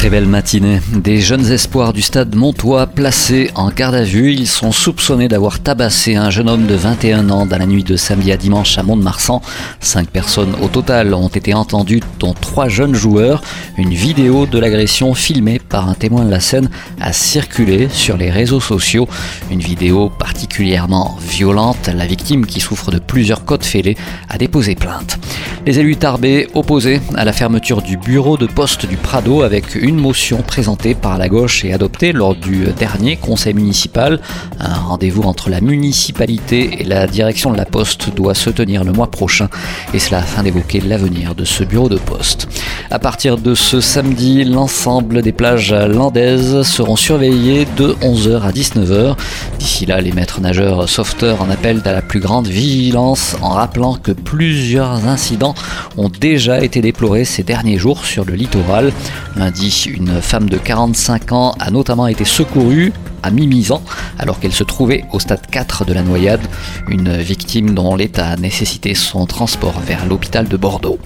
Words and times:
Très 0.00 0.08
belle 0.08 0.24
matinée. 0.24 0.80
Des 0.94 1.20
jeunes 1.20 1.52
espoirs 1.52 1.92
du 1.92 2.00
stade 2.00 2.34
Montois 2.34 2.86
placés 2.86 3.50
en 3.54 3.68
garde 3.68 3.94
à 3.94 4.02
vue. 4.02 4.32
Ils 4.32 4.46
sont 4.46 4.72
soupçonnés 4.72 5.28
d'avoir 5.28 5.60
tabassé 5.60 6.16
un 6.16 6.30
jeune 6.30 6.48
homme 6.48 6.66
de 6.66 6.74
21 6.74 7.28
ans 7.28 7.44
dans 7.44 7.58
la 7.58 7.66
nuit 7.66 7.84
de 7.84 7.96
samedi 7.96 8.32
à 8.32 8.38
dimanche 8.38 8.78
à 8.78 8.82
Mont-de-Marsan. 8.82 9.42
Cinq 9.78 10.08
personnes 10.08 10.54
au 10.62 10.68
total 10.68 11.12
ont 11.12 11.28
été 11.28 11.52
entendues, 11.52 12.00
dont 12.18 12.32
trois 12.32 12.66
jeunes 12.70 12.94
joueurs. 12.94 13.42
Une 13.76 13.92
vidéo 13.92 14.46
de 14.46 14.58
l'agression 14.58 15.12
filmée 15.12 15.58
par 15.58 15.86
un 15.86 15.92
témoin 15.92 16.24
de 16.24 16.30
la 16.30 16.40
scène 16.40 16.70
a 16.98 17.12
circulé 17.12 17.90
sur 17.90 18.16
les 18.16 18.30
réseaux 18.30 18.60
sociaux. 18.60 19.06
Une 19.50 19.60
vidéo 19.60 20.08
particulièrement 20.08 21.18
violente. 21.20 21.90
La 21.94 22.06
victime, 22.06 22.46
qui 22.46 22.60
souffre 22.60 22.90
de 22.90 23.00
plusieurs 23.00 23.44
côtes 23.44 23.66
fêlées, 23.66 23.98
a 24.30 24.38
déposé 24.38 24.76
plainte. 24.76 25.18
Les 25.66 25.78
élus 25.78 25.96
tarbés 25.96 26.48
opposés 26.54 27.02
à 27.16 27.26
la 27.26 27.34
fermeture 27.34 27.82
du 27.82 27.98
bureau 27.98 28.38
de 28.38 28.46
poste 28.46 28.86
du 28.86 28.96
Prado 28.96 29.42
avec 29.42 29.74
une 29.74 29.96
motion 29.96 30.40
présentée 30.40 30.94
par 30.94 31.18
la 31.18 31.28
gauche 31.28 31.66
et 31.66 31.74
adoptée 31.74 32.12
lors 32.12 32.34
du 32.34 32.64
dernier 32.78 33.16
conseil 33.16 33.52
municipal. 33.52 34.20
Un 34.58 34.72
rendez-vous 34.72 35.22
entre 35.22 35.50
la 35.50 35.60
municipalité 35.60 36.80
et 36.80 36.84
la 36.84 37.06
direction 37.06 37.52
de 37.52 37.58
la 37.58 37.66
poste 37.66 38.08
doit 38.14 38.34
se 38.34 38.48
tenir 38.48 38.84
le 38.84 38.92
mois 38.92 39.10
prochain 39.10 39.50
et 39.92 39.98
cela 39.98 40.20
afin 40.20 40.42
d'évoquer 40.42 40.80
l'avenir 40.80 41.34
de 41.34 41.44
ce 41.44 41.62
bureau 41.62 41.90
de 41.90 41.98
poste. 41.98 42.48
À 42.90 42.98
partir 42.98 43.36
de 43.36 43.54
ce 43.54 43.82
samedi, 43.82 44.44
l'ensemble 44.44 45.20
des 45.20 45.32
plages 45.32 45.74
landaises 45.74 46.62
seront 46.62 46.96
surveillées 46.96 47.66
de 47.76 47.94
11h 48.00 48.40
à 48.40 48.50
19h. 48.50 49.14
D'ici 49.58 49.84
là, 49.84 50.00
les 50.00 50.12
maîtres 50.12 50.40
nageurs 50.40 50.88
sauveteurs 50.88 51.42
en 51.42 51.50
appellent 51.50 51.82
à 51.84 51.92
la 51.92 52.02
plus 52.02 52.20
grande 52.20 52.48
vigilance 52.48 53.36
en 53.42 53.50
rappelant 53.50 53.94
que 53.94 54.12
plusieurs 54.12 55.06
incidents 55.06 55.49
ont 55.96 56.08
déjà 56.08 56.62
été 56.62 56.80
déplorés 56.80 57.24
ces 57.24 57.42
derniers 57.42 57.78
jours 57.78 58.04
sur 58.04 58.24
le 58.24 58.34
littoral. 58.34 58.92
Lundi, 59.36 59.86
une 59.92 60.20
femme 60.20 60.48
de 60.48 60.58
45 60.58 61.32
ans 61.32 61.54
a 61.58 61.70
notamment 61.70 62.06
été 62.06 62.24
secourue 62.24 62.92
à 63.22 63.30
Mimizan 63.30 63.82
alors 64.18 64.38
qu'elle 64.40 64.52
se 64.52 64.64
trouvait 64.64 65.04
au 65.12 65.18
stade 65.18 65.46
4 65.50 65.84
de 65.84 65.92
la 65.92 66.02
noyade, 66.02 66.40
une 66.88 67.16
victime 67.16 67.74
dont 67.74 67.96
l'état 67.96 68.28
a 68.28 68.36
nécessité 68.36 68.94
son 68.94 69.26
transport 69.26 69.80
vers 69.80 70.06
l'hôpital 70.06 70.48
de 70.48 70.56
Bordeaux. 70.56 70.98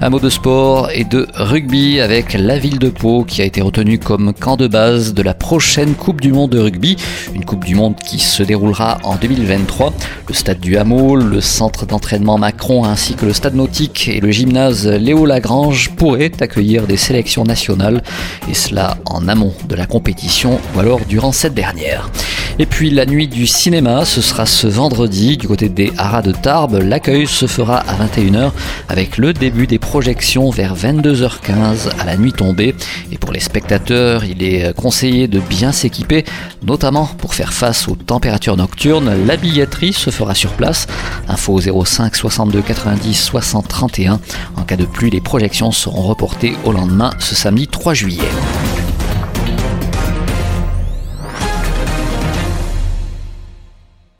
Un 0.00 0.10
mot 0.10 0.20
de 0.20 0.30
sport 0.30 0.90
et 0.92 1.04
de 1.04 1.26
rugby 1.34 2.00
avec 2.00 2.32
la 2.32 2.58
ville 2.58 2.78
de 2.78 2.88
Pau 2.88 3.24
qui 3.24 3.42
a 3.42 3.44
été 3.44 3.60
retenue 3.60 3.98
comme 3.98 4.32
camp 4.32 4.56
de 4.56 4.66
base 4.66 5.14
de 5.14 5.22
la 5.22 5.34
prochaine 5.34 5.94
Coupe 5.94 6.20
du 6.20 6.32
Monde 6.32 6.50
de 6.50 6.58
rugby, 6.58 6.96
une 7.34 7.44
Coupe 7.44 7.64
du 7.64 7.74
Monde 7.74 7.96
qui 7.96 8.18
se 8.18 8.42
déroulera 8.42 8.98
en 9.04 9.16
2023. 9.16 9.92
Le 10.28 10.34
stade 10.34 10.60
du 10.60 10.76
Hameau, 10.76 11.16
le 11.16 11.40
centre 11.40 11.86
d'entraînement 11.86 12.38
Macron 12.38 12.84
ainsi 12.84 13.14
que 13.14 13.26
le 13.26 13.32
stade 13.32 13.54
nautique 13.54 14.08
et 14.08 14.20
le 14.20 14.30
gymnase 14.30 14.86
Léo 14.86 15.26
Lagrange 15.26 15.90
pourraient 15.96 16.32
accueillir 16.40 16.86
des 16.86 16.96
sélections 16.96 17.44
nationales 17.44 18.02
et 18.50 18.54
cela 18.54 18.96
en 19.04 19.28
amont 19.28 19.52
de 19.68 19.74
la 19.74 19.86
compétition 19.86 20.58
ou 20.74 20.80
alors 20.80 21.00
durant 21.08 21.32
dernière. 21.54 22.10
Et 22.58 22.66
puis 22.66 22.90
la 22.90 23.04
nuit 23.04 23.26
du 23.26 23.48
cinéma, 23.48 24.04
ce 24.04 24.20
sera 24.20 24.46
ce 24.46 24.68
vendredi 24.68 25.36
du 25.36 25.48
côté 25.48 25.68
des 25.68 25.92
Haras 25.98 26.22
de 26.22 26.30
Tarbes. 26.30 26.78
L'accueil 26.80 27.26
se 27.26 27.46
fera 27.46 27.78
à 27.78 27.94
21h 27.96 28.52
avec 28.88 29.18
le 29.18 29.32
début 29.32 29.66
des 29.66 29.80
projections 29.80 30.50
vers 30.50 30.76
22h15 30.76 31.88
à 31.98 32.04
la 32.04 32.16
nuit 32.16 32.32
tombée. 32.32 32.76
Et 33.10 33.18
pour 33.18 33.32
les 33.32 33.40
spectateurs, 33.40 34.24
il 34.24 34.42
est 34.44 34.72
conseillé 34.76 35.26
de 35.26 35.40
bien 35.40 35.72
s'équiper, 35.72 36.24
notamment 36.62 37.06
pour 37.18 37.34
faire 37.34 37.52
face 37.52 37.88
aux 37.88 37.96
températures 37.96 38.56
nocturnes. 38.56 39.26
La 39.26 39.36
billetterie 39.36 39.92
se 39.92 40.10
fera 40.10 40.34
sur 40.34 40.52
place. 40.52 40.86
Info 41.28 41.60
05 41.60 42.14
62 42.14 42.62
90 42.62 43.14
60 43.14 43.66
31. 43.66 44.20
En 44.56 44.62
cas 44.62 44.76
de 44.76 44.84
pluie, 44.84 45.10
les 45.10 45.20
projections 45.20 45.72
seront 45.72 46.02
reportées 46.02 46.54
au 46.64 46.70
lendemain 46.70 47.10
ce 47.18 47.34
samedi 47.34 47.66
3 47.66 47.94
juillet. 47.94 48.28